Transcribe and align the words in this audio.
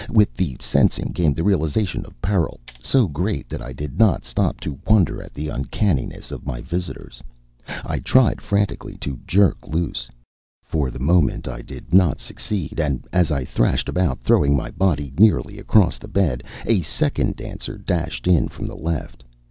With 0.09 0.33
the 0.33 0.57
sensing 0.59 1.13
came 1.13 1.35
the 1.35 1.43
realization 1.43 2.07
of 2.07 2.19
peril, 2.23 2.59
so 2.81 3.07
great 3.07 3.47
that 3.49 3.61
I 3.61 3.71
did 3.71 3.99
not 3.99 4.25
stop 4.25 4.59
to 4.61 4.79
wonder 4.87 5.21
at 5.21 5.31
the 5.35 5.49
uncanniness 5.49 6.31
of 6.31 6.43
my 6.47 6.59
visitors. 6.59 7.21
I 7.85 7.99
tried 7.99 8.41
frantically 8.41 8.97
to 8.97 9.19
jerk 9.27 9.67
loose. 9.67 10.09
For 10.63 10.89
the 10.89 10.97
moment 10.97 11.47
I 11.47 11.61
did 11.61 11.93
not 11.93 12.19
succeed 12.19 12.79
and 12.79 13.05
as 13.13 13.31
I 13.31 13.45
thrashed 13.45 13.87
about, 13.89 14.21
throwing 14.21 14.55
my 14.55 14.71
body 14.71 15.13
nearly 15.19 15.59
across 15.59 15.99
the 15.99 16.07
bed, 16.07 16.41
a 16.65 16.81
second 16.81 17.35
dancer 17.35 17.77
dashed 17.77 18.25
in 18.25 18.47
from 18.47 18.65
the 18.65 18.75
left. 18.75 19.23